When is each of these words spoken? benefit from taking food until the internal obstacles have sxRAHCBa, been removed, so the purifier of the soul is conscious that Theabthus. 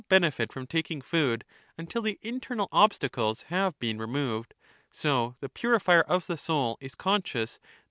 benefit 0.09 0.51
from 0.51 0.65
taking 0.65 0.99
food 0.99 1.45
until 1.77 2.01
the 2.01 2.17
internal 2.23 2.67
obstacles 2.71 3.43
have 3.49 3.73
sxRAHCBa, 3.75 3.79
been 3.79 3.97
removed, 3.99 4.55
so 4.89 5.35
the 5.41 5.47
purifier 5.47 6.01
of 6.01 6.25
the 6.25 6.37
soul 6.37 6.75
is 6.81 6.95
conscious 6.95 7.57
that 7.57 7.59
Theabthus. 7.59 7.77